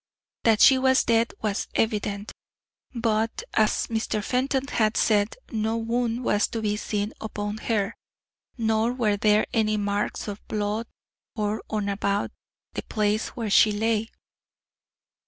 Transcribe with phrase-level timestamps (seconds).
[0.45, 2.31] That she was dead was evident;
[2.91, 4.23] but, as Mr.
[4.23, 7.93] Fenton had said, no wound was to be seen upon her,
[8.57, 10.87] nor were there any marks of blood
[11.35, 12.31] on or about
[12.73, 14.09] the place where she lay.